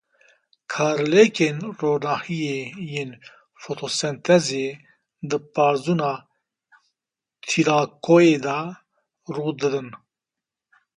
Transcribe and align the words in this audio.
Karlêkên 0.71 1.57
ronahiyê 1.79 2.59
yên 2.95 3.11
fotosentezê 3.61 4.67
di 5.29 5.37
parzûna 5.53 6.13
tîlakoîdê 7.47 8.39
de 8.43 9.31
rû 9.35 9.49
didin. 9.59 9.89